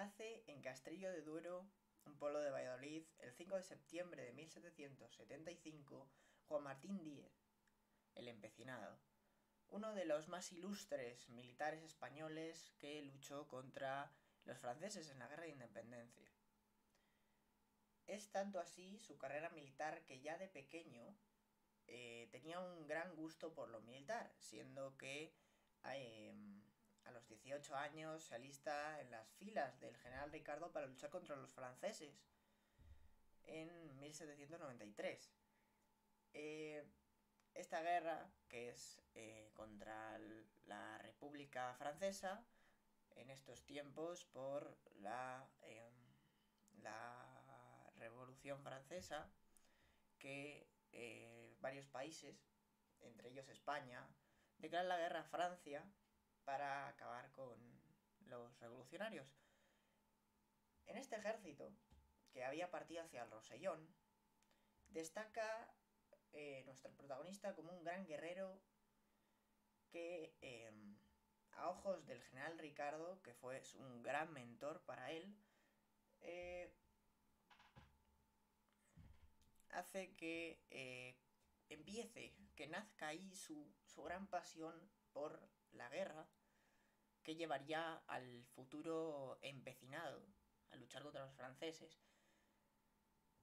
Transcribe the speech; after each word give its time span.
Nace 0.00 0.42
en 0.46 0.62
Castrillo 0.62 1.12
de 1.12 1.20
Duero, 1.20 1.68
un 2.06 2.16
pueblo 2.16 2.40
de 2.40 2.50
Valladolid, 2.50 3.04
el 3.18 3.34
5 3.34 3.56
de 3.56 3.62
septiembre 3.62 4.24
de 4.24 4.32
1775, 4.32 6.10
Juan 6.48 6.62
Martín 6.62 7.04
Díez, 7.04 7.30
el 8.14 8.28
empecinado, 8.28 8.98
uno 9.68 9.92
de 9.92 10.06
los 10.06 10.26
más 10.28 10.52
ilustres 10.52 11.28
militares 11.28 11.82
españoles 11.82 12.72
que 12.78 13.02
luchó 13.02 13.46
contra 13.46 14.10
los 14.46 14.56
franceses 14.56 15.10
en 15.10 15.18
la 15.18 15.28
Guerra 15.28 15.42
de 15.42 15.50
Independencia. 15.50 16.32
Es 18.06 18.30
tanto 18.30 18.58
así 18.58 18.98
su 19.00 19.18
carrera 19.18 19.50
militar 19.50 20.06
que 20.06 20.22
ya 20.22 20.38
de 20.38 20.48
pequeño 20.48 21.14
eh, 21.88 22.26
tenía 22.32 22.58
un 22.58 22.86
gran 22.86 23.14
gusto 23.16 23.52
por 23.52 23.68
lo 23.68 23.82
militar, 23.82 24.32
siendo 24.38 24.96
que 24.96 25.34
eh, 25.84 26.29
a 27.04 27.10
los 27.12 27.26
18 27.28 27.74
años 27.76 28.24
se 28.24 28.34
alista 28.34 29.00
en 29.00 29.10
las 29.10 29.28
filas 29.34 29.78
del 29.80 29.96
general 29.96 30.30
Ricardo 30.32 30.72
para 30.72 30.86
luchar 30.86 31.10
contra 31.10 31.36
los 31.36 31.52
franceses 31.52 32.22
en 33.44 33.98
1793. 33.98 35.32
Eh, 36.32 36.84
esta 37.54 37.82
guerra, 37.82 38.30
que 38.48 38.70
es 38.70 39.00
eh, 39.14 39.50
contra 39.54 40.18
la 40.66 40.98
República 40.98 41.74
Francesa, 41.74 42.44
en 43.16 43.30
estos 43.30 43.64
tiempos 43.64 44.24
por 44.26 44.78
la, 45.00 45.48
em, 45.62 45.94
la 46.82 47.92
Revolución 47.96 48.62
Francesa, 48.62 49.30
que 50.18 50.68
eh, 50.92 51.54
varios 51.60 51.86
países, 51.88 52.48
entre 53.00 53.30
ellos 53.30 53.48
España, 53.48 54.08
declaran 54.58 54.88
la 54.88 54.98
guerra 54.98 55.20
a 55.20 55.24
Francia 55.24 55.84
para 56.50 56.88
acabar 56.88 57.30
con 57.30 57.56
los 58.26 58.58
revolucionarios. 58.58 59.38
En 60.86 60.96
este 60.96 61.14
ejército, 61.14 61.72
que 62.32 62.42
había 62.42 62.72
partido 62.72 63.04
hacia 63.04 63.22
el 63.22 63.30
Rosellón, 63.30 63.86
destaca 64.88 65.72
eh, 66.32 66.64
nuestro 66.66 66.90
protagonista 66.96 67.54
como 67.54 67.70
un 67.70 67.84
gran 67.84 68.04
guerrero 68.04 68.60
que 69.92 70.34
em, 70.40 70.96
a 71.52 71.68
ojos 71.68 72.04
del 72.08 72.20
general 72.20 72.58
Ricardo, 72.58 73.22
que 73.22 73.32
fue 73.32 73.62
un 73.76 74.02
gran 74.02 74.32
mentor 74.32 74.80
para 74.80 75.12
él, 75.12 75.32
eh, 76.20 76.74
hace 79.68 80.16
que 80.16 80.60
eh, 80.70 81.16
empiece, 81.68 82.34
que 82.56 82.66
nazca 82.66 83.06
ahí 83.06 83.36
su, 83.36 83.72
su 83.84 84.02
gran 84.02 84.26
pasión 84.26 84.74
por 85.12 85.48
la 85.70 85.88
guerra 85.90 86.26
que 87.22 87.36
llevaría 87.36 88.02
al 88.06 88.44
futuro 88.54 89.38
empecinado 89.42 90.22
a 90.70 90.76
luchar 90.76 91.02
contra 91.02 91.24
los 91.24 91.34
franceses. 91.34 92.00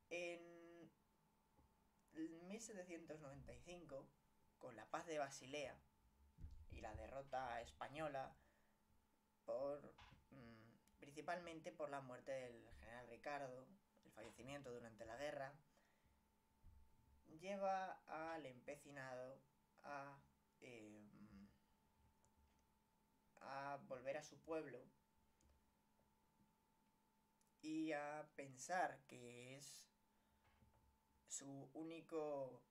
En 0.09 0.89
1795, 2.47 4.07
con 4.57 4.75
la 4.75 4.85
paz 4.89 5.05
de 5.05 5.19
Basilea 5.19 5.77
y 6.71 6.81
la 6.81 6.93
derrota 6.95 7.61
española, 7.61 8.35
por 9.45 9.93
mm, 10.31 10.99
principalmente 10.99 11.71
por 11.71 11.89
la 11.89 12.01
muerte 12.01 12.31
del 12.31 12.69
general 12.79 13.07
Ricardo, 13.07 13.67
el 14.05 14.11
fallecimiento 14.11 14.71
durante 14.71 15.05
la 15.05 15.17
guerra, 15.17 15.53
lleva 17.39 18.01
al 18.07 18.45
empecinado 18.45 19.39
a 19.83 20.17
eh, 20.61 21.06
a 23.47 23.77
volver 23.87 24.17
a 24.17 24.23
su 24.23 24.37
pueblo 24.39 24.79
y 27.61 27.91
a 27.91 28.27
pensar 28.35 28.99
que 29.07 29.55
es 29.55 29.87
su 31.27 31.69
único 31.73 32.61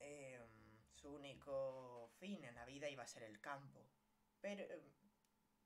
em, 0.00 0.48
su 0.94 1.12
único 1.14 2.10
fin 2.18 2.44
en 2.44 2.54
la 2.54 2.64
vida 2.64 2.88
iba 2.88 3.02
a 3.02 3.06
ser 3.06 3.24
el 3.24 3.40
campo. 3.40 3.84
Pero 4.40 4.64
em, 4.64 4.80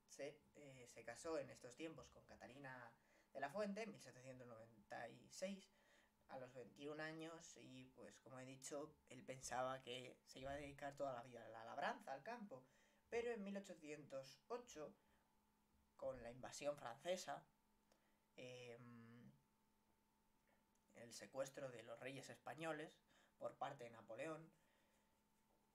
se, 0.09 0.39
eh, 0.55 0.85
se 0.87 1.03
casó 1.03 1.37
en 1.37 1.49
estos 1.49 1.75
tiempos 1.75 2.09
con 2.09 2.25
Catalina 2.25 2.91
de 3.33 3.39
la 3.39 3.49
Fuente 3.49 3.83
en 3.83 3.91
1796 3.91 5.71
a 6.29 6.39
los 6.39 6.53
21 6.53 7.01
años 7.01 7.57
y 7.57 7.85
pues 7.95 8.19
como 8.19 8.39
he 8.39 8.45
dicho 8.45 8.93
él 9.09 9.23
pensaba 9.23 9.81
que 9.81 10.17
se 10.25 10.39
iba 10.39 10.51
a 10.51 10.55
dedicar 10.55 10.95
toda 10.95 11.13
la 11.13 11.23
vida 11.23 11.45
a 11.45 11.49
la 11.49 11.63
labranza 11.63 12.13
al 12.13 12.23
campo 12.23 12.65
pero 13.09 13.31
en 13.31 13.43
1808, 13.43 14.95
con 15.95 16.21
la 16.21 16.31
invasión 16.31 16.77
francesa, 16.77 17.45
em, 18.35 19.31
el 20.95 21.13
secuestro 21.13 21.69
de 21.71 21.83
los 21.83 21.99
reyes 21.99 22.29
españoles 22.29 22.99
por 23.37 23.57
parte 23.57 23.85
de 23.85 23.91
Napoleón, 23.91 24.51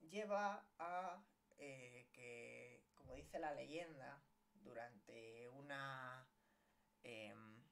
lleva 0.00 0.66
a 0.78 1.22
eh, 1.58 2.08
que, 2.12 2.84
como 2.94 3.14
dice 3.14 3.38
la 3.38 3.54
leyenda, 3.54 4.22
durante 4.54 5.48
una... 5.48 6.26
Em, 7.02 7.62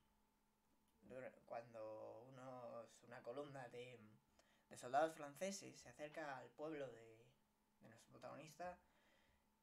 cuando 1.45 2.23
unos, 2.29 3.03
una 3.03 3.21
columna 3.23 3.69
de, 3.71 3.99
de 4.69 4.77
soldados 4.77 5.17
franceses 5.17 5.77
se 5.77 5.89
acerca 5.89 6.39
al 6.39 6.49
pueblo 6.51 6.87
de, 6.87 7.27
de 7.81 7.89
nuestro 7.89 8.13
protagonista, 8.13 8.79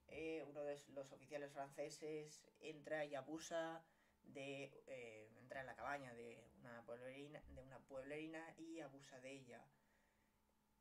eh, 0.09 0.43
uno 0.47 0.63
de 0.63 0.79
los 0.89 1.11
oficiales 1.11 1.51
franceses 1.51 2.43
entra 2.59 3.05
y 3.05 3.15
abusa 3.15 3.83
de 4.23 4.83
eh, 4.87 5.31
entra 5.37 5.61
en 5.61 5.67
la 5.67 5.75
cabaña 5.75 6.13
de 6.13 6.43
una 6.59 6.83
pueblerina 6.85 7.41
de 7.49 7.61
una 7.63 7.79
pueblerina 7.79 8.53
y 8.57 8.79
abusa 8.79 9.19
de 9.19 9.31
ella. 9.31 9.65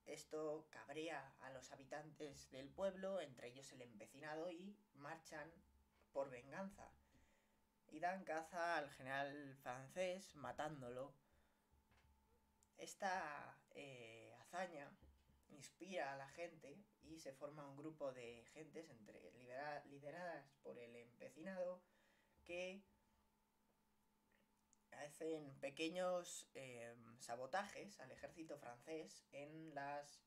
Esto 0.05 0.69
cabrea 0.71 1.35
a 1.41 1.51
los 1.51 1.73
habitantes 1.73 2.51
del 2.51 2.69
pueblo 2.69 3.21
entre 3.21 3.49
ellos 3.49 3.73
el 3.73 3.83
empecinado 3.83 4.51
y 4.51 4.77
marchan 4.95 5.51
por 6.13 6.31
venganza. 6.31 6.91
Y 7.89 8.01
dan 8.01 8.25
caza 8.25 8.77
al 8.77 8.91
general 8.91 9.57
francés 9.63 10.35
matándolo. 10.37 11.13
Esta 12.79 13.57
eh, 13.75 14.35
hazaña 14.41 14.91
inspira 15.49 16.13
a 16.13 16.17
la 16.17 16.29
gente 16.29 16.79
y 17.09 17.19
se 17.19 17.33
forma 17.33 17.69
un 17.69 17.77
grupo 17.77 18.13
de 18.13 18.45
gentes 18.53 18.91
entre, 18.91 19.33
lideradas 19.87 20.53
por 20.63 20.79
el 20.79 20.95
empecinado 20.97 21.83
que 22.45 22.83
hacen 24.93 25.55
pequeños 25.61 26.49
em, 26.55 27.19
sabotajes 27.19 28.01
al 28.01 28.11
ejército 28.13 28.59
francés 28.59 29.25
en 29.33 29.75
las 29.75 30.23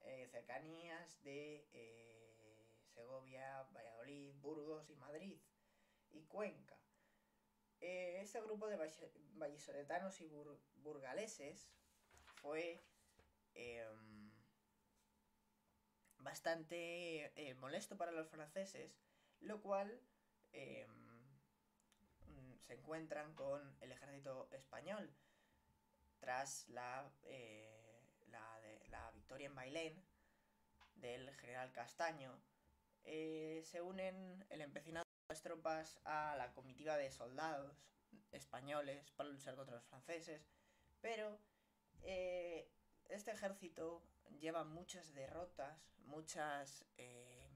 eh, 0.00 0.28
cercanías 0.30 1.22
de 1.22 1.68
eh, 1.72 2.66
Segovia, 2.94 3.62
Valladolid, 3.74 4.34
Burgos 4.40 4.90
y 4.90 4.96
Madrid 4.96 5.40
y 6.10 6.22
Cuenca. 6.24 6.78
Eh, 7.80 8.20
este 8.20 8.40
grupo 8.42 8.68
de 8.68 8.76
vallisoletanos 9.34 10.20
y 10.20 10.28
burgaleses 10.76 11.68
fue 12.36 12.84
em, 13.54 14.11
bastante 16.22 17.32
eh, 17.36 17.54
molesto 17.54 17.96
para 17.96 18.12
los 18.12 18.28
franceses, 18.28 18.98
lo 19.40 19.60
cual 19.60 20.00
eh, 20.52 20.86
mm, 22.26 22.58
se 22.58 22.74
encuentran 22.74 23.34
con 23.34 23.76
el 23.80 23.92
ejército 23.92 24.48
español 24.52 25.10
tras 26.20 26.68
la, 26.68 27.10
eh, 27.24 28.00
la, 28.28 28.60
la 28.88 29.10
victoria 29.10 29.46
en 29.46 29.54
Bailén 29.54 30.04
del 30.94 31.30
general 31.36 31.72
Castaño. 31.72 32.40
se 33.04 33.80
unen 33.82 34.46
el 34.50 34.60
empecinado 34.60 35.04
de 35.04 35.34
las 35.34 35.42
tropas 35.42 35.98
a 36.04 36.36
la 36.36 36.52
comitiva 36.52 36.96
de 36.96 37.10
soldados 37.10 37.84
españoles 38.30 39.10
para 39.12 39.30
luchar 39.30 39.56
contra 39.56 39.74
los 39.74 39.84
franceses, 39.86 40.46
pero 41.00 41.40
este 43.08 43.32
ejército 43.32 44.02
lleva 44.40 44.64
muchas 44.64 45.14
derrotas, 45.14 45.96
muchas... 45.98 46.84
Eh, 46.96 47.50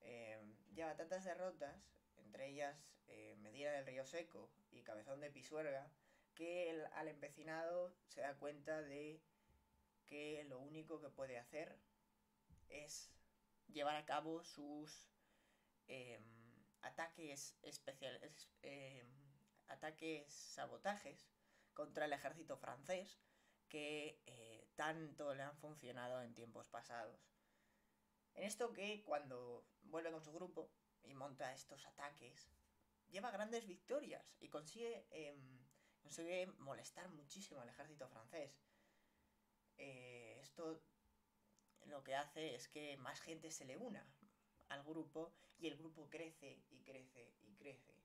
eh, 0.00 0.38
lleva 0.74 0.96
tantas 0.96 1.24
derrotas, 1.24 1.94
entre 2.16 2.48
ellas 2.48 2.76
eh, 3.06 3.36
Medina 3.40 3.70
del 3.72 3.86
Río 3.86 4.04
Seco 4.04 4.50
y 4.70 4.82
Cabezón 4.82 5.20
de 5.20 5.30
Pisuerga, 5.30 5.90
que 6.34 6.70
el, 6.70 6.86
al 6.94 7.08
empecinado 7.08 7.94
se 8.06 8.20
da 8.20 8.36
cuenta 8.38 8.82
de 8.82 9.22
que 10.06 10.44
lo 10.48 10.58
único 10.58 11.00
que 11.00 11.08
puede 11.08 11.38
hacer 11.38 11.78
es 12.68 13.10
llevar 13.68 13.96
a 13.96 14.06
cabo 14.06 14.42
sus 14.44 15.10
em, 15.86 16.22
ataques 16.82 17.56
especiales, 17.62 18.48
em, 18.62 19.06
ataques 19.68 20.32
sabotajes 20.32 21.28
contra 21.74 22.04
el 22.06 22.12
ejército 22.12 22.56
francés, 22.56 23.18
que 23.72 24.20
eh, 24.26 24.68
tanto 24.76 25.34
le 25.34 25.42
han 25.42 25.56
funcionado 25.56 26.20
en 26.20 26.34
tiempos 26.34 26.68
pasados. 26.68 27.18
En 28.34 28.44
esto 28.44 28.74
que 28.74 29.02
cuando 29.02 29.64
vuelve 29.84 30.12
con 30.12 30.22
su 30.22 30.30
grupo 30.30 30.70
y 31.04 31.14
monta 31.14 31.54
estos 31.54 31.86
ataques 31.86 32.50
lleva 33.08 33.30
grandes 33.30 33.66
victorias 33.66 34.36
y 34.40 34.50
consigue, 34.50 35.06
em, 35.10 35.66
consigue 36.02 36.48
molestar 36.58 37.08
muchísimo 37.08 37.62
al 37.62 37.70
ejército 37.70 38.06
francés. 38.08 38.60
Eh, 39.78 40.38
esto 40.42 40.82
lo 41.86 42.04
que 42.04 42.14
hace 42.14 42.54
es 42.54 42.68
que 42.68 42.98
más 42.98 43.20
gente 43.22 43.50
se 43.50 43.64
le 43.64 43.78
una 43.78 44.06
al 44.68 44.82
grupo 44.82 45.32
y 45.56 45.66
el 45.68 45.78
grupo 45.78 46.10
crece 46.10 46.62
y 46.68 46.82
crece 46.82 47.32
y 47.40 47.54
crece. 47.54 48.01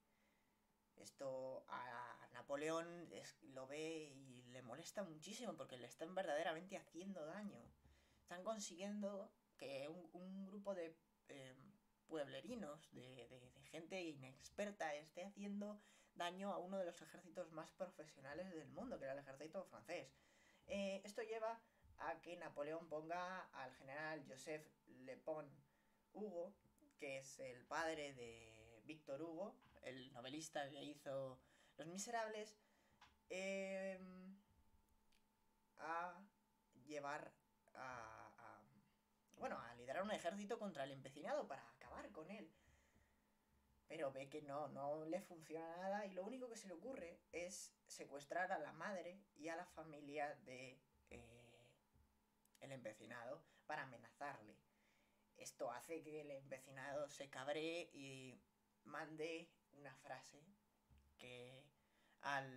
Esto 0.98 1.66
a 1.68 2.30
Napoleón 2.34 3.10
lo 3.54 3.68
ve 3.68 4.12
y 4.14 4.44
le 4.52 4.62
molesta 4.62 5.04
muchísimo 5.04 5.56
porque 5.56 5.78
le 5.78 5.88
están 5.88 6.14
verdaderamente 6.16 6.78
haciendo 6.78 7.26
daño. 7.26 7.62
Están 8.22 8.44
consiguiendo 8.44 9.32
que 9.58 9.88
un, 9.90 10.46
grupo 10.48 10.76
de 10.76 10.96
em, 11.30 11.58
pueblerinos, 12.08 12.92
de, 12.94 13.28
gente 13.72 14.02
inexperta, 14.02 14.96
esté 14.96 15.26
haciendo 15.26 15.80
daño 16.16 16.54
a 16.54 16.58
uno 16.58 16.78
de 16.78 16.86
los 16.86 17.02
ejércitos 17.02 17.52
más 17.52 17.72
profesionales 17.72 18.50
del 18.52 18.70
mundo, 18.70 18.98
que 18.98 19.06
era 19.06 19.14
el 19.14 19.20
ejército 19.20 19.66
francés. 19.66 20.16
Eh, 20.68 21.02
esto 21.04 21.22
lleva 21.22 21.62
a 21.98 22.22
que 22.22 22.38
Napoleón 22.38 22.88
ponga 22.88 23.42
al 23.54 23.74
general 23.76 24.24
Joseph 24.28 24.66
Le 24.88 25.18
Pont 25.18 25.52
Hugo, 26.14 26.54
que 26.98 27.20
es 27.20 27.40
el 27.40 27.66
padre 27.66 28.14
de 28.14 28.82
Víctor 28.86 29.22
Hugo, 29.22 29.56
el 29.88 30.12
novelista 30.14 30.70
que 30.70 30.84
hizo 30.84 31.40
Los 31.78 31.88
Miserables, 31.88 32.58
em, 33.30 34.38
a 35.78 36.20
llevar 36.86 37.32
a, 37.76 38.62
bueno, 39.38 39.60
a 39.60 39.76
liderar 39.76 40.04
un 40.04 40.12
ejército 40.12 40.58
contra 40.58 40.84
el 40.84 40.92
empecinado 40.92 41.48
para 41.48 41.68
acabar 41.72 42.12
con 42.12 42.30
él. 42.32 42.52
Pero 43.88 44.12
ve 44.12 44.28
que 44.28 44.42
no, 44.42 44.68
no 44.70 45.06
le 45.06 45.22
funciona 45.22 45.78
nada 45.78 46.06
y 46.06 46.12
lo 46.12 46.26
único 46.26 46.50
que 46.50 46.58
se 46.58 46.68
le 46.68 46.74
ocurre 46.74 47.22
es 47.32 47.74
secuestrar 47.86 48.52
a 48.52 48.60
la 48.60 48.74
madre 48.74 49.22
y 49.36 49.48
a 49.48 49.56
la 49.56 49.66
familia 49.66 50.36
de 50.44 50.82
eh, 51.10 51.70
el 52.60 52.72
empecinado 52.72 53.42
para 53.66 53.84
amenazarle. 53.84 54.58
Esto 55.38 55.72
hace 55.72 56.02
que 56.02 56.22
el 56.22 56.32
empecinado 56.32 57.08
se 57.08 57.30
cabree 57.30 57.90
y 57.94 58.42
mande 58.84 59.50
una 59.78 59.96
frase 59.96 60.44
que 61.18 61.64
al 62.22 62.48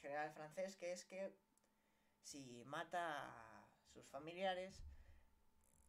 general 0.00 0.32
francés 0.32 0.76
que 0.76 0.92
es 0.92 1.04
que 1.04 1.34
si 2.22 2.64
mata 2.64 3.26
a 3.26 3.68
sus 3.92 4.06
familiares 4.08 4.82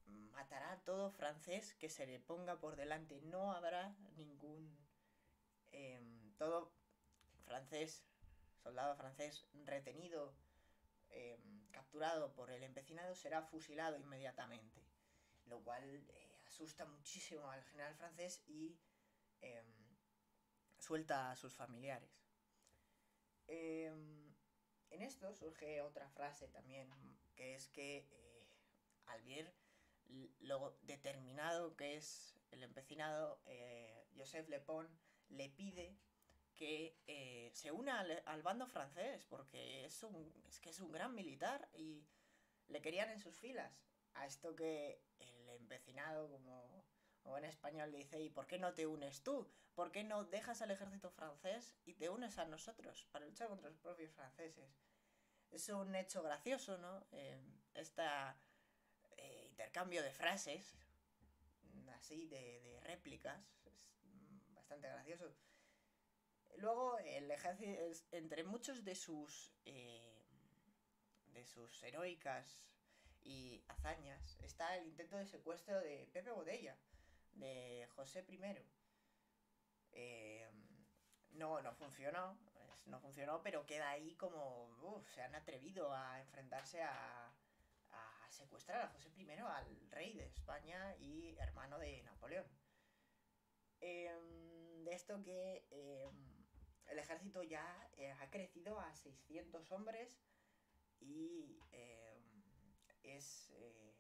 matará 0.06 0.74
a 0.74 0.84
todo 0.84 1.12
francés 1.12 1.74
que 1.76 1.90
se 1.90 2.06
le 2.06 2.20
ponga 2.20 2.60
por 2.60 2.76
delante. 2.76 3.22
No 3.22 3.54
habrá 3.54 3.96
ningún 4.18 4.78
em, 5.72 6.34
todo 6.38 6.74
francés 7.46 8.04
soldado 8.58 8.96
francés 8.96 9.46
retenido 9.66 10.36
em, 11.10 11.68
capturado 11.72 12.34
por 12.34 12.52
el 12.52 12.64
empecinado 12.64 13.16
será 13.16 13.42
fusilado 13.42 13.98
inmediatamente 13.98 14.82
lo 15.52 15.60
cual 15.64 15.84
eh, 15.84 16.40
asusta 16.48 16.86
muchísimo 16.86 17.50
al 17.52 17.64
general 17.66 17.96
francés 17.96 18.42
y 18.48 18.78
em, 19.42 19.81
suelta 20.82 21.32
a 21.32 21.36
sus 21.36 21.54
familiares. 21.56 22.10
Em, 23.48 24.34
en 24.90 25.02
esto 25.02 25.34
surge 25.34 25.82
otra 25.82 26.10
frase 26.10 26.48
también, 26.48 26.90
que 27.36 27.56
es 27.56 27.70
que 27.70 28.08
eh, 28.10 28.48
al 29.06 29.22
ver 29.24 29.54
lo 30.40 30.78
determinado 30.82 31.76
que 31.78 31.96
es 31.96 32.36
el 32.52 32.64
empecinado, 32.64 33.42
eh, 33.46 34.06
Joseph 34.18 34.50
Le 34.50 34.60
Pont 34.60 34.90
le 35.30 35.50
pide 35.50 35.96
que 36.56 36.98
eh, 37.08 37.50
se 37.54 37.72
una 37.72 38.00
al, 38.00 38.24
al, 38.26 38.44
bando 38.44 38.68
francés, 38.68 39.26
porque 39.30 39.86
es, 39.86 40.04
un, 40.04 40.34
es 40.48 40.60
que 40.60 40.70
es 40.70 40.80
un 40.80 40.92
gran 40.92 41.16
militar 41.16 41.70
y 41.74 42.06
le 42.68 42.82
querían 42.82 43.10
en 43.10 43.20
sus 43.20 43.38
filas. 43.38 43.74
A 44.14 44.26
esto 44.26 44.56
que 44.56 45.02
el 45.20 45.50
empecinado, 45.50 46.30
como, 46.30 46.86
en 47.26 47.46
español, 47.46 47.92
dice, 47.92 48.20
¿y 48.20 48.30
por 48.30 48.48
qué 48.48 48.60
no 48.60 48.74
te 48.74 48.88
unes 48.88 49.24
tú? 49.24 49.50
¿Por 49.76 49.92
qué 49.92 50.04
no 50.04 50.26
dejas 50.26 50.62
al 50.62 50.72
ejército 50.72 51.10
francés 51.12 51.76
y 51.86 51.94
te 51.94 52.10
unes 52.10 52.38
a 52.38 52.46
nosotros 52.46 53.08
para 53.12 53.26
luchar 53.26 53.48
contra 53.48 53.70
los 53.70 53.80
propios 53.80 54.12
franceses? 54.12 54.82
Es 55.50 55.70
un 55.70 55.96
hecho 55.96 56.24
gracioso, 56.24 56.78
¿no? 56.78 57.06
este 57.74 58.04
intercambio 59.50 60.02
de 60.02 60.12
frases, 60.12 60.76
así, 61.96 62.26
de, 62.28 62.80
réplicas, 62.84 63.40
es 63.66 63.92
bastante 64.54 64.88
gracioso. 64.88 65.34
Luego, 66.58 66.98
el 67.00 67.30
ejército, 67.32 67.80
entre 68.12 68.44
muchos 68.44 68.84
de 68.84 68.96
sus, 68.96 69.54
eh, 69.66 70.26
de 71.28 71.46
sus 71.46 71.84
heroicas 71.84 72.68
y 73.22 73.64
hazañas 73.68 74.38
está 74.42 74.78
el 74.78 74.88
intento 74.88 75.18
de 75.18 75.26
secuestro 75.26 75.80
de 75.80 76.10
Pepe 76.12 76.32
Bodella, 76.32 76.76
de 77.34 77.88
José 77.96 78.26
I. 78.28 78.40
Eh, 79.94 80.50
no, 81.32 81.62
no 81.62 81.74
funcionó, 81.74 82.38
no 82.86 83.00
funcionó, 83.00 83.42
pero 83.42 83.66
queda 83.66 83.90
ahí 83.90 84.16
como, 84.16 85.04
se 85.14 85.22
han 85.22 85.36
atrevido 85.36 85.94
a 85.94 86.20
enfrentarse 86.22 86.82
a, 86.82 87.34
a 87.92 88.32
secuestrar 88.32 88.82
a 88.82 88.90
José 88.90 89.10
I, 89.18 89.30
al 89.32 89.90
rey 89.92 90.14
de 90.14 90.26
España 90.26 90.96
y 90.98 91.36
hermano 91.40 91.78
de 91.80 92.04
Napoleón. 92.04 92.46
Em, 93.80 94.84
de 94.84 94.94
esto 94.94 95.22
que 95.24 95.66
em, 95.72 96.46
el 96.88 97.00
ejército 97.00 97.42
ya 97.44 97.90
eh, 97.98 98.12
ha 98.12 98.30
crecido 98.30 98.80
a 98.80 98.94
600 98.94 99.72
hombres 99.72 100.22
y 101.00 101.60
em, 101.72 102.44
es, 103.04 103.50
eh, 103.56 103.96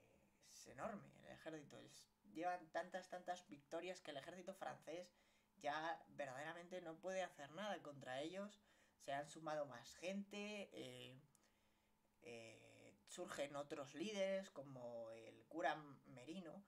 es 0.51 0.67
enorme 0.67 1.09
el 1.23 1.31
ejército. 1.31 1.81
Llevan 2.33 2.67
tantas, 2.71 3.09
tantas 3.09 3.47
victorias 3.47 4.01
que 4.01 4.11
el 4.11 4.17
ejército 4.17 4.53
francés 4.53 5.13
ya 5.57 6.03
verdaderamente 6.09 6.81
no 6.81 6.99
puede 6.99 7.21
hacer 7.21 7.51
nada 7.51 7.81
contra 7.81 8.21
ellos. 8.21 8.61
Se 8.99 9.13
han 9.13 9.27
sumado 9.27 9.65
más 9.65 9.95
gente. 9.95 10.69
Eh, 10.73 11.19
eh, 12.23 12.95
surgen 13.05 13.55
otros 13.55 13.93
líderes 13.93 14.49
como 14.51 15.11
el 15.11 15.45
cura 15.47 15.75
Merino. 16.05 16.63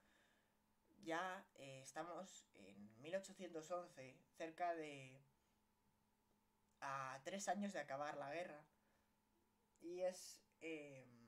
Ya 1.03 1.45
estamos 1.55 2.47
en 2.53 3.01
1811, 3.01 4.15
cerca 4.37 4.73
de... 4.73 5.21
a 6.79 7.19
tres 7.25 7.49
años 7.49 7.73
de 7.73 7.79
acabar 7.79 8.15
la 8.17 8.31
guerra. 8.31 8.63
Y 9.81 10.01
es... 10.01 10.41
Eh, 10.61 11.23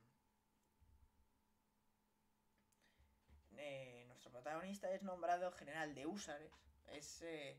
protagonista 4.29 4.91
es 4.91 5.03
nombrado 5.03 5.51
general 5.51 5.95
de 5.95 6.05
húsares. 6.05 6.51
Es 6.87 7.21
eh, 7.21 7.57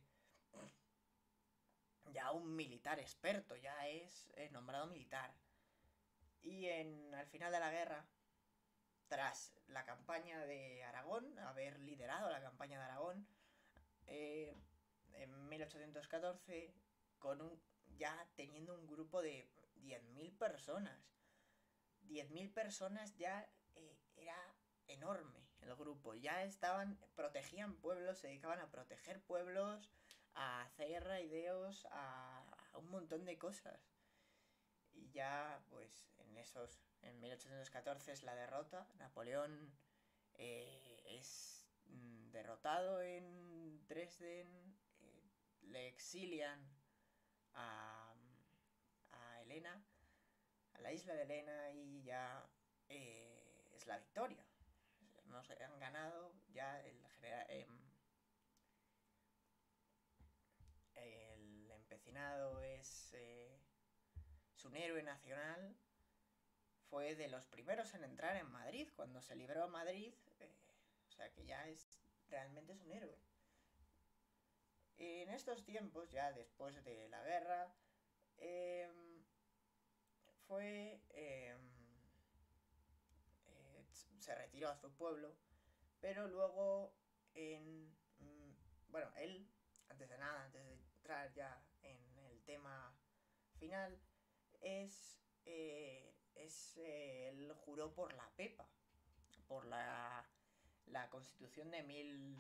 ya 2.13 2.33
un 2.33 2.55
militar 2.55 2.99
experto, 2.99 3.57
ya 3.57 3.87
es 3.89 4.29
eh, 4.37 4.49
nombrado 4.51 4.87
militar. 4.87 5.35
Y 6.43 6.67
en, 6.67 7.15
al 7.15 7.27
final 7.27 7.53
de 7.53 7.61
la 7.61 7.71
guerra, 7.71 8.07
tras 9.09 9.53
la 9.69 9.85
campaña 9.85 10.45
de 10.47 10.85
Aragón, 10.85 11.39
haber 11.41 11.81
liderado 11.81 12.31
la 12.31 12.41
campaña 12.41 12.79
de 12.79 12.85
Aragón, 12.85 13.27
en 14.07 15.49
1814, 15.49 16.73
con 17.19 17.41
un, 17.41 17.61
ya 17.97 18.29
teniendo 18.37 18.75
un 18.75 18.87
grupo 18.87 19.23
de 19.23 19.49
10.000 19.83 20.39
personas. 20.39 20.99
10.000 22.09 22.53
personas 22.53 23.17
ya 23.17 23.49
era 24.17 24.55
enorme 24.87 25.46
el 25.67 25.77
grupo. 25.77 26.15
Ya 26.15 26.45
estaban, 26.45 26.99
protegían 27.15 27.77
pueblos, 27.77 28.19
se 28.19 28.29
dedicaban 28.29 28.61
a 28.61 28.71
proteger 28.71 29.21
pueblos, 29.23 29.91
a 30.35 30.63
hacer 30.63 31.05
raideos, 31.05 31.87
a, 31.91 32.45
un 32.75 32.91
montón 32.91 33.25
de 33.25 33.39
cosas. 33.39 33.81
Y 34.93 35.11
ya, 35.11 35.63
pues, 35.69 36.07
en 36.19 36.37
esos, 36.37 36.81
en 37.03 37.21
1814 37.21 38.13
es 38.13 38.23
la 38.23 38.35
derrota. 38.35 38.87
Napoleón 38.99 39.73
eh, 40.35 41.03
es 41.07 41.67
mm, 41.87 42.31
derrotado 42.31 43.03
en 43.03 43.87
Dresden, 43.87 44.77
eh, 45.01 45.31
le 45.63 45.89
exilian 45.89 46.61
a, 47.55 48.15
a 49.13 49.41
Helena, 49.43 49.83
a 50.75 50.81
la 50.81 50.93
isla 50.93 51.15
de 51.15 51.23
Helena 51.23 51.71
y 51.73 52.03
ya 52.03 52.47
eh, 52.89 53.71
es 53.75 53.87
la 53.87 53.99
victoria 53.99 54.46
nos 55.29 55.51
han 55.51 55.79
ganado 55.79 56.33
ya 56.53 56.81
el. 56.83 57.05
Em, 57.49 57.87
el 60.95 61.71
empecinado 61.73 62.61
es, 62.63 63.13
eh, 63.15 63.61
es 64.55 64.65
un 64.65 64.77
héroe 64.77 65.03
nacional. 65.03 65.77
Fue 66.89 67.15
de 67.17 67.29
los 67.29 67.47
primeros 67.47 67.95
en 67.95 68.05
entrar 68.05 68.37
en 68.37 68.51
Madrid 68.51 68.89
cuando 68.95 69.21
se 69.21 69.35
libró 69.37 69.65
a 69.65 69.69
Madrid. 69.69 70.15
Eh, 70.41 70.55
o 71.09 71.11
sea 71.11 71.31
que 71.33 71.45
ya 71.45 71.67
es 71.69 71.89
realmente 72.29 72.73
es 72.73 72.81
un 72.81 72.93
héroe. 72.93 73.19
En 74.99 75.29
estos 75.31 75.65
tiempos, 75.65 76.11
ya 76.11 76.33
después 76.33 76.83
de 76.85 77.09
la 77.09 77.23
guerra, 77.23 77.75
em, 78.39 79.25
fue... 80.47 81.01
Se 84.27 84.35
retiró 84.35 84.69
a 84.69 84.77
su 84.77 84.91
pueblo, 84.91 85.37
pero 86.01 86.27
luego 86.27 86.93
en... 87.35 87.87
Mm, 88.19 88.51
bueno, 88.89 89.09
él, 89.19 89.49
antes 89.89 90.09
de 90.09 90.19
nada, 90.19 90.43
antes 90.43 90.65
de 90.65 90.73
entrar 90.73 91.33
ya 91.33 91.63
en 91.83 92.19
el 92.19 92.43
tema 92.43 92.93
final, 93.61 93.97
es... 94.61 95.23
Eh, 95.45 96.13
es 96.35 96.77
eh, 96.79 97.29
él 97.29 97.53
juró 97.65 97.95
por 97.95 98.13
la 98.15 98.29
PEPA, 98.37 98.69
por 99.47 99.65
la, 99.65 100.29
la 100.87 101.09
constitución 101.09 101.71
de, 101.71 101.85
mil, 101.85 102.37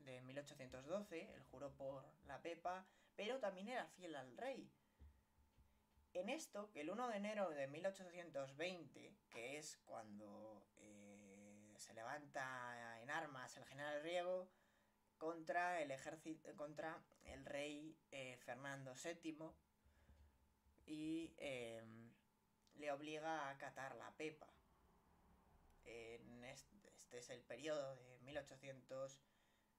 de 0.00 0.20
1812, 0.20 1.22
él 1.34 1.42
juró 1.50 1.72
por 1.72 2.04
la 2.26 2.42
PEPA, 2.42 2.86
pero 3.16 3.40
también 3.40 3.68
era 3.68 3.86
fiel 3.86 4.14
al 4.14 4.36
rey. 4.36 4.70
En 6.12 6.28
esto, 6.28 6.70
que 6.70 6.82
el 6.82 6.90
1 6.90 7.08
de 7.08 7.16
enero 7.16 7.48
de 7.48 7.66
1820, 7.66 9.16
que 9.30 9.56
es 9.56 9.78
cuando 9.86 10.62
se 11.84 11.92
levanta 11.92 12.98
en 13.02 13.10
armas 13.10 13.56
el 13.58 13.66
general 13.66 14.02
Riego 14.02 14.48
contra 15.18 15.82
el 15.82 15.90
ejército, 15.90 16.56
contra 16.56 16.98
el 17.24 17.44
rey 17.44 17.94
eh, 18.10 18.38
Fernando 18.38 18.94
VII 18.94 19.50
y 20.86 21.34
em, 21.36 22.10
le 22.76 22.90
obliga 22.90 23.42
a 23.42 23.50
acatar 23.50 23.94
la 23.96 24.10
pepa. 24.16 24.48
Este, 25.84 27.18
es 27.18 27.30
el 27.30 27.42
periodo 27.42 27.96
de 27.96 28.18
1800 28.20 29.20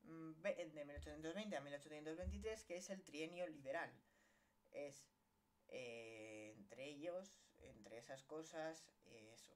de 0.03 0.85
1820 0.85 1.57
a 1.57 1.61
1823, 1.61 2.65
que 2.65 2.77
es 2.77 2.89
el 2.91 3.03
trienio 3.03 3.47
liberal. 3.47 3.91
Es 4.71 5.07
eh, 5.69 6.53
entre 6.55 6.85
ellos, 6.85 7.41
entre 7.57 7.97
esas 7.97 8.23
cosas, 8.23 8.85
eso. 9.05 9.55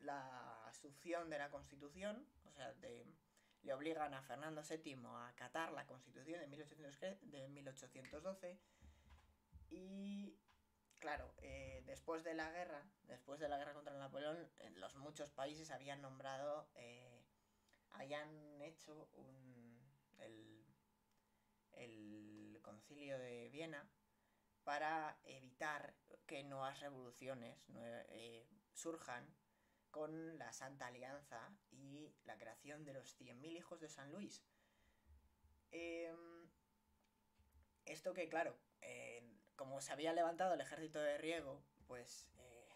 La 0.00 0.66
asunción 0.66 1.28
de 1.30 1.38
la 1.38 1.50
Constitución, 1.50 2.26
o 2.46 2.52
sea, 2.52 2.74
le 3.62 3.74
obligan 3.74 4.14
a 4.14 4.22
Fernando 4.22 4.62
VII 4.62 5.06
a 5.06 5.28
acatar 5.28 5.72
la 5.72 5.86
Constitución 5.86 6.40
de, 6.40 6.46
1800, 6.46 7.30
de 7.30 7.48
1812 7.48 8.58
y 9.70 10.38
claro, 10.98 11.32
eh, 11.38 11.82
después 11.86 12.24
de 12.24 12.34
la 12.34 12.50
guerra, 12.50 12.82
después 13.04 13.40
de 13.40 13.48
la 13.48 13.58
guerra 13.58 13.74
contra 13.74 13.96
Napoleón, 13.98 14.48
los 14.76 14.96
muchos 14.96 15.30
países 15.30 15.70
habían 15.70 16.02
nombrado, 16.02 16.68
eh, 16.74 17.24
habían 17.90 18.60
hecho 18.62 19.08
un, 19.14 19.78
el, 20.18 20.64
el 21.72 22.58
concilio 22.62 23.18
de 23.18 23.48
Viena 23.50 23.88
para 24.64 25.18
evitar 25.24 25.94
que 26.26 26.44
nuevas 26.44 26.80
revoluciones 26.80 27.66
eh, 27.74 28.46
surjan 28.74 29.26
con 29.90 30.38
la 30.38 30.52
Santa 30.52 30.86
Alianza 30.86 31.50
y 31.70 32.12
la 32.24 32.36
creación 32.36 32.84
de 32.84 32.92
los 32.92 33.18
100.000 33.18 33.56
hijos 33.56 33.80
de 33.80 33.88
San 33.88 34.12
Luis. 34.12 34.44
Em, 35.70 36.48
esto 37.84 38.12
que, 38.12 38.28
claro, 38.28 38.58
como 39.58 39.80
se 39.80 39.92
había 39.92 40.12
levantado 40.12 40.54
el 40.54 40.60
ejército 40.60 41.00
de 41.00 41.18
Riego, 41.18 41.60
pues 41.88 42.28
eh, 42.36 42.68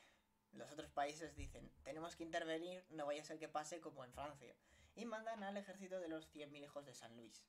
los 0.50 0.71
otros 0.73 0.90
países 0.90 1.37
dicen, 1.37 1.71
tenemos 1.85 2.16
que 2.16 2.25
intervenir, 2.25 2.85
no 2.90 3.07
vaya 3.07 3.23
a 3.23 3.25
ser 3.25 3.38
que 3.38 3.49
pase 3.49 3.81
como 3.81 4.04
en 4.04 4.12
Francia. 4.12 4.54
Y 4.97 5.04
mandan 5.07 5.45
al 5.45 5.57
ejército 5.57 6.00
de 6.00 6.09
los 6.09 6.28
100.000 6.35 6.64
hijos 6.64 6.85
de 6.85 6.92
San 6.92 7.16
Luis. 7.16 7.47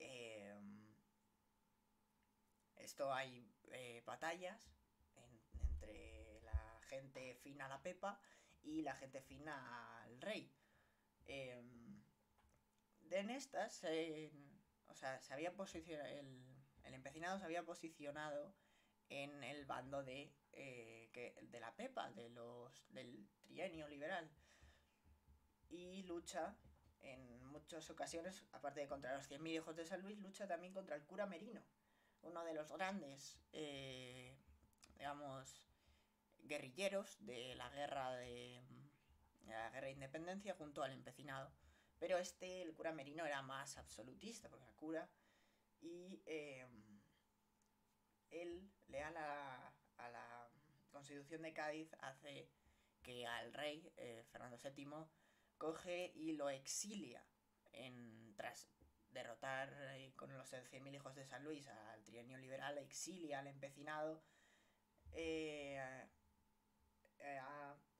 Eh, 0.00 0.52
esto 2.76 3.14
hay 3.14 3.48
eh, 3.70 4.02
batallas 4.04 4.68
entre 5.14 6.40
la 6.42 6.80
gente 6.88 7.36
fina 7.36 7.68
la 7.68 7.80
Pepa 7.82 8.20
y 8.64 8.82
la 8.82 8.94
gente 8.94 9.20
fina 9.20 10.02
al 10.02 10.20
rey. 10.20 10.50
De 11.26 13.18
en 13.18 13.30
estas, 13.30 13.84
o 14.88 14.94
sea, 14.94 15.20
se 15.20 15.32
había 15.32 15.54
posicionado, 15.54 16.08
el, 16.08 16.44
el, 16.82 16.94
empecinado 16.94 17.38
se 17.38 17.44
había 17.44 17.64
posicionado 17.64 18.54
en 19.08 19.44
el 19.44 19.66
bando 19.66 20.02
de, 20.02 20.34
eh, 20.52 21.10
que, 21.12 21.36
de 21.42 21.60
la 21.60 21.74
Pepa, 21.76 22.10
de 22.10 22.30
los, 22.30 22.84
del 22.92 23.28
trienio 23.46 23.88
liberal. 23.88 24.28
Y 25.68 26.02
lucha 26.02 26.56
en 27.02 27.44
muchas 27.44 27.88
ocasiones, 27.90 28.44
aparte 28.52 28.80
de 28.80 28.88
contra 28.88 29.14
los 29.14 29.30
100.000 29.30 29.48
hijos 29.48 29.76
de 29.76 29.86
San 29.86 30.02
Luis, 30.02 30.18
lucha 30.18 30.48
también 30.48 30.72
contra 30.72 30.96
el 30.96 31.04
cura 31.04 31.26
Merino 31.26 31.62
uno 32.24 32.44
de 32.44 32.54
los 32.54 32.72
grandes, 32.72 33.38
eh, 33.52 34.36
digamos, 34.96 35.62
guerrilleros 36.44 37.24
de 37.24 37.54
la 37.56 37.68
guerra 37.70 38.14
de, 38.16 38.62
la 39.46 39.70
guerra 39.70 39.86
de 39.86 39.92
independencia 39.92 40.54
junto 40.54 40.82
al 40.82 40.92
empecinado. 40.92 41.52
Pero 41.98 42.18
este, 42.18 42.62
el 42.62 42.74
cura 42.74 42.92
Merino, 42.92 43.24
era 43.24 43.42
más 43.42 43.76
absolutista, 43.78 44.48
porque 44.48 44.64
era 44.64 44.74
cura, 44.74 45.08
y 45.80 46.22
eh, 46.26 46.66
él, 48.30 48.70
leal 48.88 49.16
a, 49.16 49.72
a 49.98 50.08
la 50.10 50.48
Constitución 50.90 51.42
de 51.42 51.52
Cádiz, 51.52 51.94
hace 52.00 52.50
que 53.02 53.26
al 53.26 53.52
rey, 53.52 53.92
eh, 53.96 54.24
Fernando 54.32 54.58
VII, 54.58 55.06
coge 55.58 56.10
y 56.14 56.32
lo 56.32 56.48
exilia 56.50 57.24
tras 58.36 58.68
derrotar 59.10 59.72
eh, 59.94 60.12
con 60.16 60.36
los 60.36 60.52
100.000 60.52 60.94
hijos 60.94 61.14
de 61.14 61.24
San 61.24 61.44
Luis 61.44 61.66
al 61.68 62.02
trienio 62.04 62.38
liberal, 62.38 62.78
exilia 62.78 63.40
al 63.40 63.46
empecinado. 63.46 64.22
Eh, 65.12 65.80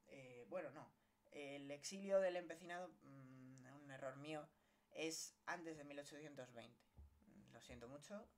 eh, 0.09 0.47
bueno, 0.49 0.71
no. 0.71 0.91
El 1.33 1.71
exilio 1.71 2.21
del 2.21 2.37
empecinado, 2.37 2.89
mm, 3.03 3.67
un 3.83 3.91
error 3.91 4.17
mío, 4.17 4.49
es 4.93 5.35
antes 5.47 5.77
de 5.77 5.85
1820. 5.85 6.81
Lo 7.53 7.61
siento 7.61 7.89
mucho. 7.89 8.29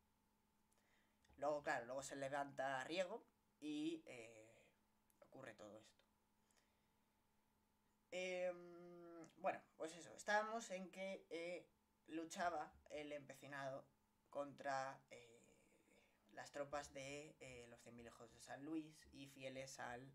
Luego, 1.36 1.62
claro, 1.62 1.84
luego 1.86 2.02
se 2.02 2.16
levanta 2.16 2.82
Riego 2.84 3.26
y 3.60 4.02
ocurre 5.20 5.54
todo 5.54 5.76
esto. 5.76 5.96
Em, 8.10 9.28
bueno, 9.36 9.60
pues 9.76 9.94
eso, 9.94 10.14
estábamos 10.14 10.70
en 10.70 10.90
que 10.90 11.26
luchaba 12.08 12.72
el 12.90 13.12
empecinado 13.12 13.86
contra 14.30 15.00
eh, 15.10 15.42
las 16.32 16.52
tropas 16.52 16.92
de 16.92 17.36
eh, 17.40 17.66
los 17.68 17.84
100.000 17.84 18.06
hijos 18.06 18.32
de 18.32 18.40
San 18.40 18.64
Luis 18.64 19.06
y 19.12 19.26
fieles 19.26 19.78
al 19.78 20.12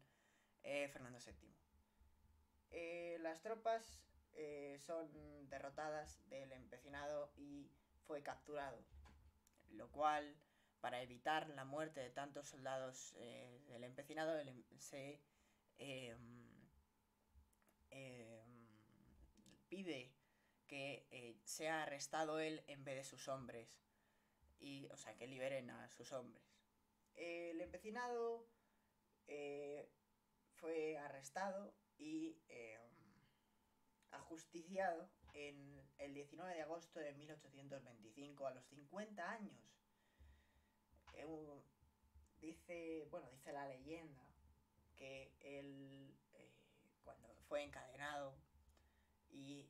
eh, 0.64 0.88
Fernando 0.90 1.20
VII. 1.20 3.18
las 3.20 3.42
tropas 3.42 4.02
son 4.80 5.50
derrotadas 5.50 6.22
del 6.30 6.52
empecinado 6.54 7.32
y 7.36 7.70
fue 8.08 8.24
capturado, 8.24 8.84
lo 9.72 9.92
cual, 9.92 10.36
para 10.80 11.02
evitar 11.02 11.50
la 11.50 11.66
muerte 11.66 12.00
de 12.00 12.10
tantos 12.10 12.48
soldados 12.48 13.14
del 13.68 13.84
empecinado, 13.84 14.34
se 14.78 15.22
em, 15.78 16.48
em, 17.92 18.62
pide 19.68 20.14
que 20.72 21.06
eh, 21.12 21.36
sea 21.44 21.84
arrestado 21.84 22.40
él 22.40 22.64
en 22.68 22.86
vez 22.86 22.96
de 22.96 23.04
sus 23.04 23.28
hombres. 23.28 23.84
Y, 24.58 24.88
o 24.92 24.96
sea, 24.96 25.18
que 25.18 25.28
liberen 25.28 25.70
a 25.70 25.90
sus 25.90 26.14
hombres. 26.14 26.56
El 27.16 27.60
empecinado 27.60 28.48
eh, 29.28 29.90
fue 30.62 30.98
arrestado 31.00 31.74
y 31.98 32.38
em, 32.48 32.82
ajusticiado 34.12 35.10
en 35.34 35.84
el 35.98 36.14
19 36.14 36.54
de 36.54 36.62
agosto 36.62 37.00
de 37.00 37.14
1825 37.14 38.48
a 38.48 38.52
los 38.52 38.64
50 38.68 39.30
años. 39.30 39.60
dice, 42.40 43.08
bueno, 43.12 43.30
dice 43.30 43.52
la 43.52 43.68
leyenda 43.68 44.24
que 44.96 45.32
él 45.42 46.12
eh, 46.34 46.50
cuando 47.04 47.28
fue 47.48 47.64
encadenado 47.64 48.36
y 49.30 49.70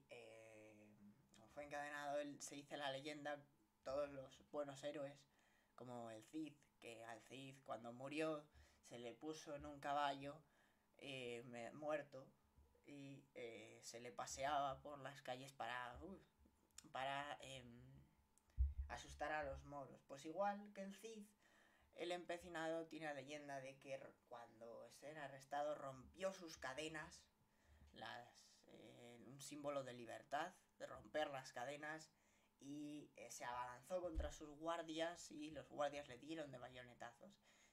fue 1.53 1.65
encadenado, 1.65 2.17
él, 2.19 2.41
se 2.41 2.55
dice 2.55 2.77
la 2.77 2.91
leyenda, 2.91 3.37
todos 3.83 4.09
los 4.09 4.41
buenos 4.51 4.81
héroes, 4.83 5.13
como 5.75 6.09
el 6.11 6.23
Cid, 6.23 6.53
que 6.79 7.03
al 7.05 7.21
Cid 7.23 7.55
cuando 7.65 7.91
murió 7.93 8.45
se 8.87 8.99
le 8.99 9.13
puso 9.13 9.55
en 9.55 9.65
un 9.65 9.79
caballo 9.79 10.41
eh, 11.01 11.43
muerto 11.73 12.27
y 12.85 13.23
eh, 13.35 13.79
se 13.81 13.99
le 13.99 14.11
paseaba 14.11 14.81
por 14.81 14.99
las 14.99 15.21
calles 15.21 15.53
para, 15.53 15.99
para 16.91 17.37
em, 17.41 17.81
asustar 18.87 19.31
a 19.31 19.43
los 19.43 19.63
moros. 19.65 20.03
Pues 20.07 20.25
igual 20.25 20.71
que 20.73 20.81
el 20.81 20.95
Cid, 20.95 21.25
el 21.95 22.11
empecinado 22.11 22.87
tiene 22.87 23.07
la 23.07 23.13
leyenda 23.13 23.59
de 23.59 23.77
que 23.77 23.99
cuando 24.27 24.93
era 25.01 25.25
arrestado 25.25 25.75
rompió 25.75 26.33
sus 26.33 26.57
cadenas, 26.57 27.23
un 29.27 29.41
símbolo 29.41 29.83
de 29.83 29.93
libertad, 29.93 30.53
de 30.77 30.87
romper 30.87 31.29
las 31.29 31.51
cadenas 31.51 32.11
y 32.59 33.11
eh, 33.15 33.29
se 33.31 33.43
abalanzó 33.43 34.01
contra 34.01 34.31
sus 34.31 34.49
guardias 34.57 35.31
y 35.31 35.51
los 35.51 35.69
guardias 35.69 36.07
le 36.07 36.17
dieron 36.17 36.51
de 36.51 36.59
bayonetazos. 36.59 37.31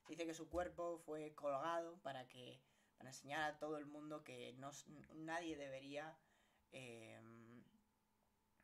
Dice 0.08 0.26
que 0.26 0.34
su 0.34 0.48
cuerpo 0.48 0.98
fue 0.98 1.34
colgado 1.34 1.98
para 2.02 2.26
que 2.28 2.60
para 2.98 3.10
enseñar 3.10 3.50
a 3.50 3.58
todo 3.58 3.78
el 3.78 3.86
mundo 3.86 4.24
que 4.24 4.52
no, 4.54 4.72
nadie 5.14 5.56
debería 5.56 6.18
em, 6.72 7.64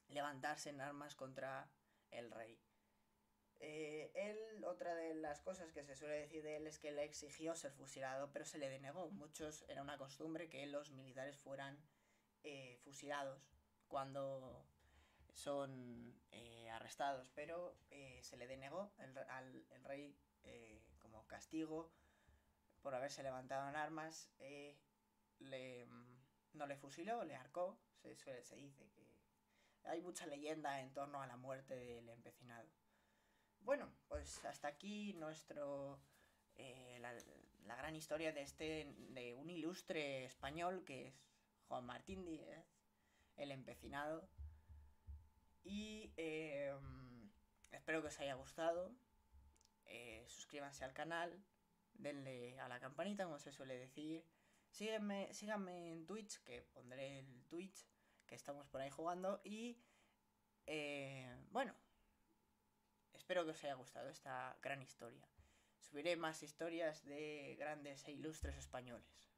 levantarse 0.08 0.70
en 0.70 0.80
armas 0.80 1.14
contra 1.14 1.70
el 2.10 2.30
rey. 2.30 2.60
Eh, 3.60 4.10
él, 4.14 4.64
otra 4.64 4.94
de 4.94 5.14
las 5.14 5.40
cosas 5.40 5.72
que 5.72 5.84
se 5.84 5.94
suele 5.94 6.14
decir 6.14 6.42
de 6.42 6.56
él 6.56 6.66
es 6.66 6.78
que 6.78 6.90
le 6.90 7.04
exigió 7.04 7.54
ser 7.54 7.72
fusilado, 7.72 8.30
pero 8.32 8.44
se 8.44 8.58
le 8.58 8.68
denegó. 8.68 9.10
Muchos 9.12 9.64
era 9.68 9.80
una 9.80 9.96
costumbre 9.96 10.50
que 10.50 10.66
los 10.66 10.90
militares 10.90 11.38
fueran 11.38 11.78
eh, 12.42 12.76
fusilados 12.82 13.48
cuando 13.86 14.66
son 15.32 16.20
eh, 16.32 16.68
arrestados, 16.70 17.30
pero 17.34 17.76
se 18.20 18.36
le 18.36 18.46
denegó 18.46 18.92
al 19.28 19.64
rey 19.84 20.16
como 20.98 21.26
castigo 21.26 21.90
por 22.84 22.94
haberse 22.94 23.22
levantado 23.22 23.68
en 23.68 23.76
armas. 23.76 24.30
le, 25.38 25.88
no 26.52 26.66
le 26.66 26.76
fusiló, 26.76 27.24
le 27.24 27.34
arcó. 27.34 27.80
Se, 27.96 28.14
suele, 28.14 28.44
se 28.44 28.56
dice 28.56 28.86
que 28.90 29.10
hay 29.84 30.02
mucha 30.02 30.26
leyenda 30.26 30.80
en 30.80 30.92
torno 30.92 31.22
a 31.22 31.26
la 31.26 31.38
muerte 31.38 31.74
del 31.74 32.08
empecinado. 32.10 32.68
Bueno, 33.60 33.90
pues 34.06 34.44
hasta 34.44 34.68
aquí 34.68 35.14
nuestro 35.14 35.98
eh, 36.56 36.98
la, 37.00 37.74
gran 37.76 37.96
historia 37.96 38.32
de 38.32 38.42
este 38.42 38.94
de 38.98 39.34
un 39.34 39.48
ilustre 39.48 40.26
español 40.26 40.84
que 40.84 41.08
es 41.08 41.14
Juan 41.68 41.86
Martín 41.86 42.26
Díez, 42.26 42.66
el 43.36 43.50
empecinado. 43.50 44.28
Y 45.62 46.12
em, 46.18 47.30
espero 47.72 48.02
que 48.02 48.08
os 48.08 48.20
haya 48.20 48.34
gustado. 48.34 48.94
Eh, 49.86 50.24
suscríbanse 50.28 50.84
al 50.84 50.92
canal, 50.92 51.42
denle 51.94 52.58
a 52.60 52.68
la 52.68 52.80
campanita, 52.80 53.24
como 53.24 53.38
se 53.38 53.52
suele 53.52 53.78
decir. 53.78 54.24
Sígueme, 54.70 55.32
síganme 55.32 55.92
en 55.92 56.06
Twitch, 56.06 56.42
que 56.42 56.62
pondré 56.62 57.20
el 57.20 57.44
Twitch, 57.46 57.86
que 58.26 58.34
estamos 58.34 58.66
por 58.68 58.80
ahí 58.80 58.90
jugando. 58.90 59.40
Y 59.44 59.78
eh, 60.66 61.36
bueno, 61.50 61.74
Espero 63.24 63.46
que 63.46 63.52
os 63.52 63.64
haya 63.64 63.74
gustado 63.74 64.10
esta 64.10 64.54
gran 64.60 64.82
historia. 64.82 65.26
Subiré 65.80 66.14
más 66.14 66.42
historias 66.42 67.06
de 67.06 67.56
grandes 67.58 68.06
e 68.06 68.12
ilustres 68.12 68.54
españoles. 68.56 69.30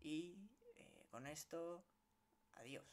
Y 0.00 0.48
eh, 0.60 1.06
con 1.10 1.26
esto, 1.26 1.82
adiós. 2.54 2.86